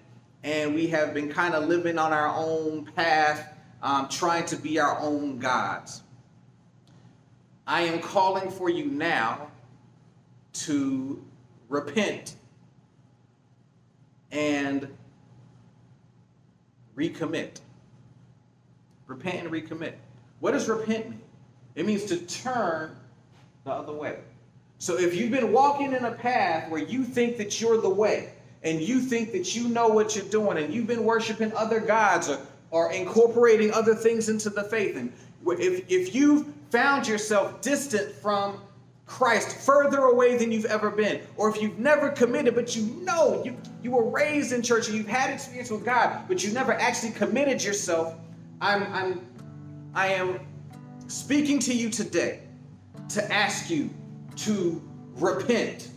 [0.43, 4.79] and we have been kind of living on our own path, um, trying to be
[4.79, 6.03] our own gods.
[7.65, 9.49] I am calling for you now
[10.53, 11.25] to
[11.69, 12.35] repent
[14.31, 14.87] and
[16.95, 17.61] recommit.
[19.07, 19.93] Repent and recommit.
[20.39, 21.21] What does repent mean?
[21.73, 22.95] It means to turn
[23.63, 24.19] the other way.
[24.79, 28.33] So if you've been walking in a path where you think that you're the way,
[28.63, 32.29] and you think that you know what you're doing and you've been worshiping other gods
[32.29, 32.39] or,
[32.71, 35.11] or incorporating other things into the faith, and
[35.45, 38.61] if, if you've found yourself distant from
[39.05, 43.43] Christ, further away than you've ever been, or if you've never committed, but you know
[43.43, 46.73] you, you were raised in church and you've had experience with God, but you've never
[46.73, 48.15] actually committed yourself,
[48.61, 49.27] I'm, I'm,
[49.93, 50.39] I am
[51.07, 52.39] speaking to you today
[53.09, 53.89] to ask you
[54.37, 54.81] to
[55.15, 55.89] repent.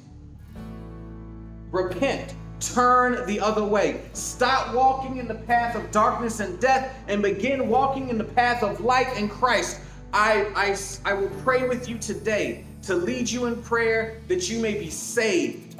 [1.70, 4.03] Repent turn the other way.
[4.12, 8.62] Stop walking in the path of darkness and death and begin walking in the path
[8.62, 9.80] of light and Christ.
[10.12, 14.61] I, I, I will pray with you today to lead you in prayer that you
[14.61, 15.78] may be saved.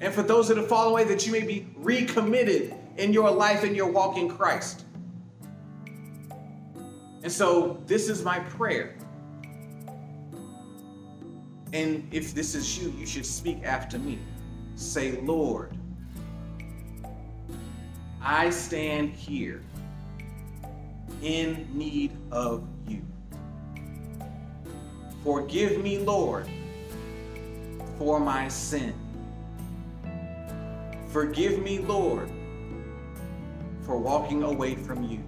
[0.00, 3.62] And for those that have fallen away, that you may be recommitted in your life
[3.62, 4.84] and your walk in Christ.
[7.22, 8.96] And so this is my prayer.
[11.72, 14.18] And if this is you, you should speak after me.
[14.74, 15.74] Say, Lord,
[18.20, 19.62] I stand here
[21.22, 23.02] in need of you.
[25.24, 26.48] Forgive me, Lord,
[27.96, 28.92] for my sin.
[31.08, 32.28] Forgive me, Lord,
[33.82, 35.22] for walking away from you.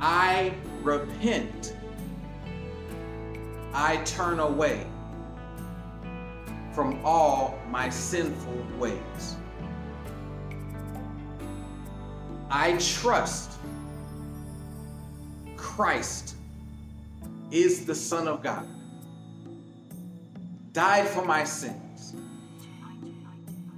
[0.00, 1.74] I repent.
[3.72, 4.86] I turn away
[6.72, 9.36] from all my sinful ways.
[12.50, 13.52] I trust
[15.56, 16.36] Christ
[17.50, 18.66] is the Son of God,
[20.72, 22.14] died for my sins,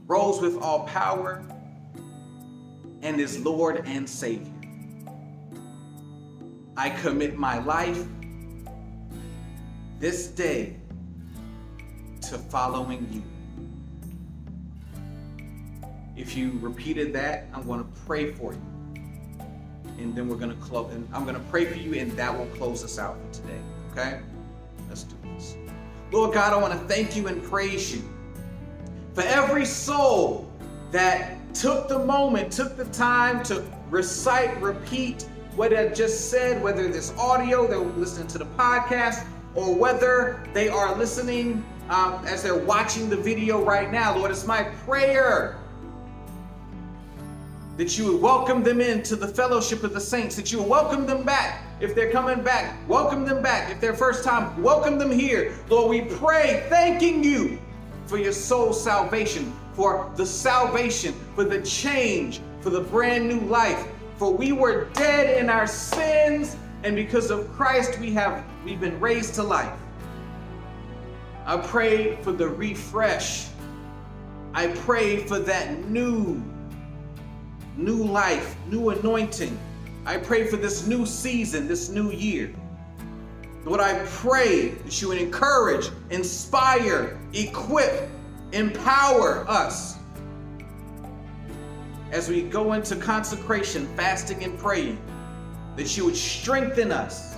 [0.07, 1.43] rose with all power,
[3.03, 4.53] and is Lord and Savior.
[6.76, 8.07] I commit my life
[10.01, 10.74] this day
[12.22, 13.22] to following you.
[16.16, 18.62] If you repeated that, I'm going to pray for you.
[19.98, 20.92] And then we're going to close.
[20.94, 23.61] And I'm going to pray for you, and that will close us out for today.
[23.92, 24.20] Okay?
[24.88, 25.57] Let's do this.
[26.11, 28.03] Lord God, I want to thank you and praise you
[29.12, 30.51] for every soul
[30.92, 36.88] that took the moment, took the time to recite, repeat what I just said, whether
[36.88, 42.57] this audio, they're listening to the podcast, or whether they are listening um, as they're
[42.57, 44.16] watching the video right now.
[44.16, 45.59] Lord, it's my prayer
[47.76, 51.07] that you would welcome them into the fellowship of the saints, that you would welcome
[51.07, 53.72] them back if they're coming back, welcome them back.
[53.72, 55.55] If they're first time, welcome them here.
[55.70, 57.59] Lord, we pray, thanking you
[58.05, 63.86] for your soul salvation, for the salvation, for the change, for the brand new life.
[64.18, 68.98] For we were dead in our sins, and because of Christ, we have we've been
[69.00, 69.78] raised to life.
[71.46, 73.48] I pray for the refresh.
[74.54, 76.42] I pray for that new
[77.76, 79.58] new life, new anointing.
[80.04, 82.52] I pray for this new season, this new year.
[83.64, 88.08] Lord, I pray that you would encourage, inspire, equip,
[88.52, 89.98] empower us
[92.12, 95.00] as we go into consecration, fasting, and praying,
[95.76, 97.29] that you would strengthen us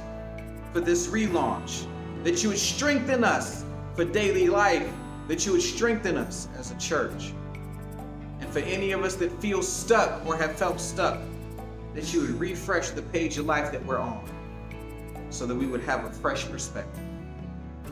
[0.72, 1.86] for this relaunch,
[2.24, 3.64] that you would strengthen us
[3.94, 4.90] for daily life,
[5.28, 7.32] that you would strengthen us as a church.
[8.40, 11.20] And for any of us that feel stuck or have felt stuck,
[11.94, 14.26] that you would refresh the page of life that we're on
[15.30, 17.04] so that we would have a fresh perspective.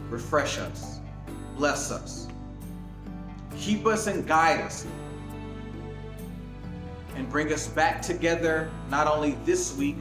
[0.09, 1.01] Refresh us,
[1.57, 2.28] bless us,
[3.57, 4.87] keep us and guide us,
[7.14, 9.97] and bring us back together not only this week,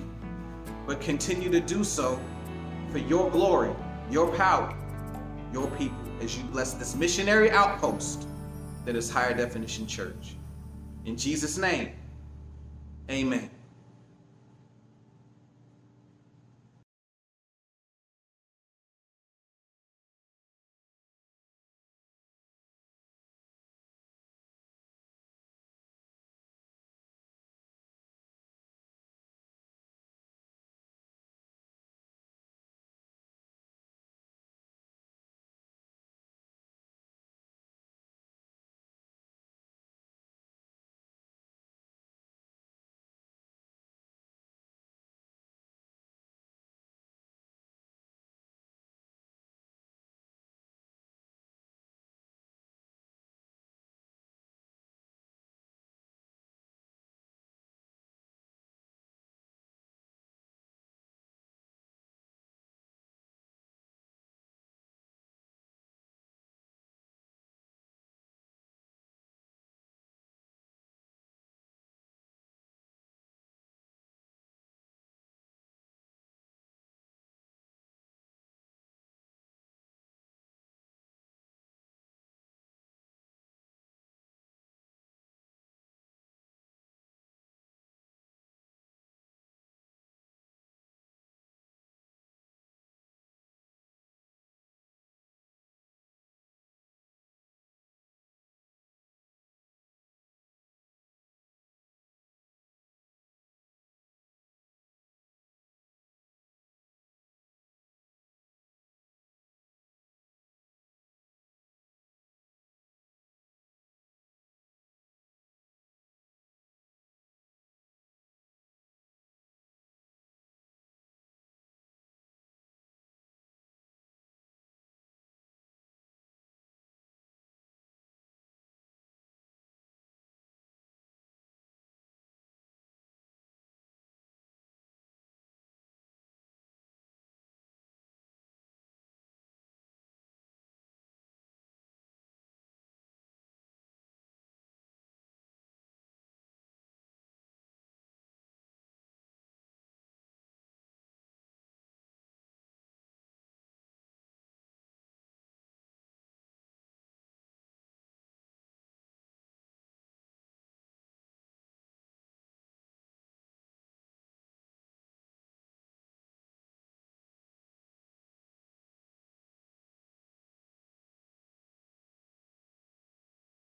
[0.88, 2.20] but continue to do so
[2.92, 3.72] for your glory,
[4.10, 4.76] your power,
[5.54, 8.28] your people, as you bless this missionary outpost
[8.86, 10.36] that is Higher Definition Church.
[11.06, 11.92] In Jesus' name,
[13.10, 13.50] amen.